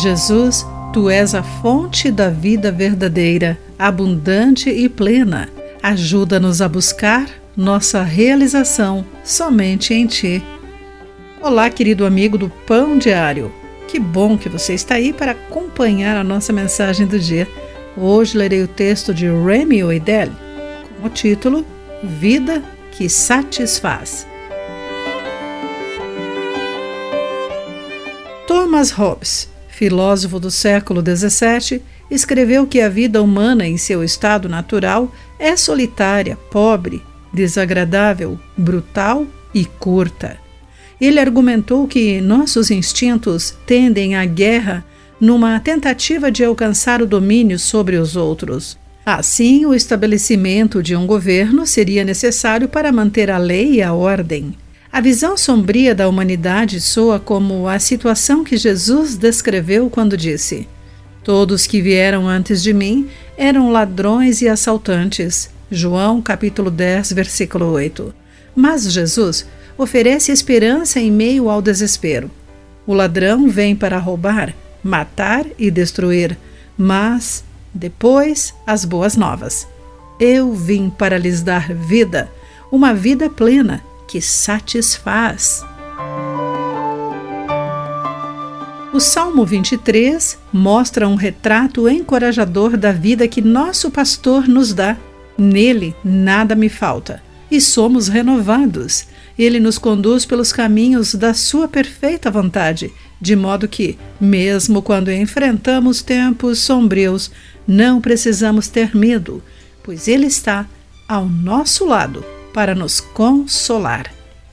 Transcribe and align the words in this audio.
Jesus, 0.00 0.66
tu 0.94 1.10
és 1.10 1.34
a 1.34 1.42
fonte 1.42 2.10
da 2.10 2.30
vida 2.30 2.72
verdadeira, 2.72 3.58
abundante 3.78 4.70
e 4.70 4.88
plena. 4.88 5.50
Ajuda-nos 5.82 6.62
a 6.62 6.68
buscar 6.68 7.28
nossa 7.54 8.02
realização 8.02 9.04
somente 9.22 9.92
em 9.92 10.06
Ti. 10.06 10.42
Olá, 11.42 11.68
querido 11.68 12.06
amigo 12.06 12.38
do 12.38 12.48
Pão 12.66 12.96
Diário. 12.96 13.52
Que 13.88 13.98
bom 13.98 14.38
que 14.38 14.48
você 14.48 14.72
está 14.72 14.94
aí 14.94 15.12
para 15.12 15.32
acompanhar 15.32 16.16
a 16.16 16.24
nossa 16.24 16.50
mensagem 16.50 17.06
do 17.06 17.18
dia. 17.18 17.46
Hoje 17.94 18.38
lerei 18.38 18.62
o 18.62 18.68
texto 18.68 19.12
de 19.12 19.26
Remy 19.26 19.84
Oidel 19.84 20.30
com 20.98 21.08
o 21.08 21.10
título 21.10 21.66
Vida 22.02 22.62
que 22.92 23.06
Satisfaz. 23.06 24.26
Thomas 28.46 28.90
Hobbes 28.92 29.59
filósofo 29.80 30.38
do 30.38 30.50
século 30.50 31.00
XVII, 31.00 31.80
escreveu 32.10 32.66
que 32.66 32.82
a 32.82 32.88
vida 32.90 33.22
humana 33.22 33.66
em 33.66 33.78
seu 33.78 34.04
estado 34.04 34.46
natural 34.46 35.10
é 35.38 35.56
solitária, 35.56 36.36
pobre, 36.50 37.02
desagradável, 37.32 38.38
brutal 38.54 39.26
e 39.54 39.64
curta. 39.64 40.36
Ele 41.00 41.18
argumentou 41.18 41.88
que 41.88 42.20
nossos 42.20 42.70
instintos 42.70 43.56
tendem 43.64 44.16
à 44.16 44.26
guerra 44.26 44.84
numa 45.18 45.58
tentativa 45.58 46.30
de 46.30 46.44
alcançar 46.44 47.00
o 47.00 47.06
domínio 47.06 47.58
sobre 47.58 47.96
os 47.96 48.16
outros. 48.16 48.76
Assim, 49.06 49.64
o 49.64 49.72
estabelecimento 49.72 50.82
de 50.82 50.94
um 50.94 51.06
governo 51.06 51.66
seria 51.66 52.04
necessário 52.04 52.68
para 52.68 52.92
manter 52.92 53.30
a 53.30 53.38
lei 53.38 53.76
e 53.76 53.82
a 53.82 53.94
ordem. 53.94 54.54
A 54.92 55.00
visão 55.00 55.36
sombria 55.36 55.94
da 55.94 56.08
humanidade 56.08 56.80
soa 56.80 57.20
como 57.20 57.68
a 57.68 57.78
situação 57.78 58.42
que 58.42 58.56
Jesus 58.56 59.16
descreveu 59.16 59.88
quando 59.88 60.16
disse: 60.16 60.68
Todos 61.22 61.64
que 61.64 61.80
vieram 61.80 62.28
antes 62.28 62.60
de 62.60 62.72
mim 62.72 63.08
eram 63.36 63.70
ladrões 63.70 64.42
e 64.42 64.48
assaltantes. 64.48 65.48
João 65.70 66.20
capítulo 66.20 66.72
10, 66.72 67.12
versículo 67.12 67.66
8. 67.66 68.12
Mas 68.56 68.92
Jesus 68.92 69.46
oferece 69.78 70.32
esperança 70.32 70.98
em 70.98 71.10
meio 71.10 71.48
ao 71.48 71.62
desespero. 71.62 72.28
O 72.84 72.92
ladrão 72.92 73.48
vem 73.48 73.76
para 73.76 73.96
roubar, 73.96 74.52
matar 74.82 75.46
e 75.56 75.70
destruir, 75.70 76.36
mas 76.76 77.44
depois 77.72 78.52
as 78.66 78.84
boas 78.84 79.16
novas. 79.16 79.68
Eu 80.18 80.52
vim 80.52 80.90
para 80.90 81.16
lhes 81.16 81.42
dar 81.42 81.72
vida, 81.72 82.28
uma 82.72 82.92
vida 82.92 83.30
plena 83.30 83.88
que 84.10 84.20
satisfaz. 84.20 85.64
O 88.92 88.98
Salmo 88.98 89.46
23 89.46 90.36
mostra 90.52 91.06
um 91.06 91.14
retrato 91.14 91.88
encorajador 91.88 92.76
da 92.76 92.90
vida 92.90 93.28
que 93.28 93.40
nosso 93.40 93.88
pastor 93.88 94.48
nos 94.48 94.74
dá. 94.74 94.96
Nele 95.38 95.94
nada 96.04 96.56
me 96.56 96.68
falta 96.68 97.22
e 97.48 97.60
somos 97.60 98.08
renovados. 98.08 99.06
Ele 99.38 99.60
nos 99.60 99.78
conduz 99.78 100.26
pelos 100.26 100.52
caminhos 100.52 101.14
da 101.14 101.32
sua 101.32 101.68
perfeita 101.68 102.32
vontade, 102.32 102.92
de 103.20 103.36
modo 103.36 103.68
que, 103.68 103.96
mesmo 104.20 104.82
quando 104.82 105.12
enfrentamos 105.12 106.02
tempos 106.02 106.58
sombrios, 106.58 107.30
não 107.64 108.00
precisamos 108.00 108.66
ter 108.66 108.94
medo, 108.94 109.40
pois 109.84 110.08
Ele 110.08 110.26
está 110.26 110.66
ao 111.08 111.26
nosso 111.26 111.86
lado 111.86 112.24
para 112.52 112.74
nos 112.74 113.00
consolar. 113.00 114.10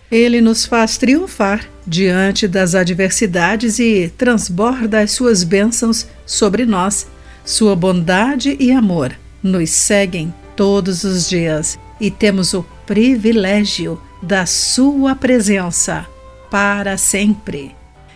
Ele 0.10 0.40
nos 0.40 0.66
faz 0.66 0.98
triunfar 0.98 1.68
diante 1.86 2.48
das 2.48 2.76
adversidades 2.76 3.80
e 3.80 4.12
transborda 4.18 5.02
as 5.02 5.12
suas 5.12 5.44
bênçãos 5.44 6.08
sobre 6.26 6.66
nós. 6.66 7.08
Sua 7.44 7.76
bondade 7.76 8.56
e 8.60 8.72
amor 8.72 9.14
nos 9.44 9.70
seguem 9.70 10.34
todos 10.56 11.04
os 11.04 11.30
dias 11.30 11.78
e 12.00 12.10
temos 12.10 12.54
o 12.54 12.66
privilégio 12.86 14.02
da 14.22 14.46
Sua 14.46 15.16
presença 15.16 16.06
para 16.50 16.98
sempre. 16.98 17.76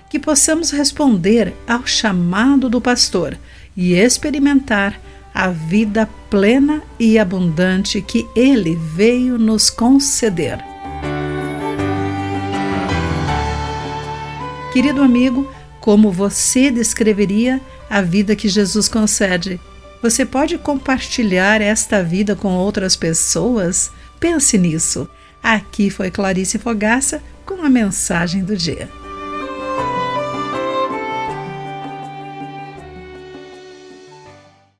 Que 0.09 0.19
possamos 0.19 0.71
responder 0.71 1.53
ao 1.67 1.85
chamado 1.85 2.69
do 2.69 2.81
pastor 2.81 3.37
e 3.75 3.93
experimentar 3.93 4.99
a 5.33 5.49
vida 5.49 6.09
plena 6.29 6.81
e 6.99 7.17
abundante 7.17 8.01
que 8.01 8.27
Ele 8.35 8.75
veio 8.75 9.37
nos 9.37 9.69
conceder. 9.69 10.59
Querido 14.71 15.01
amigo, 15.01 15.51
como 15.79 16.11
você 16.11 16.71
descreveria 16.71 17.59
a 17.89 18.01
vida 18.01 18.35
que 18.35 18.47
Jesus 18.47 18.87
concede? 18.87 19.59
Você 20.01 20.25
pode 20.25 20.57
compartilhar 20.57 21.61
esta 21.61 22.01
vida 22.03 22.35
com 22.35 22.53
outras 22.53 22.95
pessoas? 22.95 23.91
Pense 24.19 24.57
nisso. 24.57 25.09
Aqui 25.43 25.89
foi 25.89 26.09
Clarice 26.09 26.57
Fogaça 26.57 27.21
com 27.45 27.63
a 27.65 27.69
mensagem 27.69 28.43
do 28.43 28.55
dia. 28.55 29.00